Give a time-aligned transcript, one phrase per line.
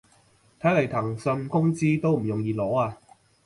[0.59, 2.97] 睇來騰訊工資都唔容易攞啊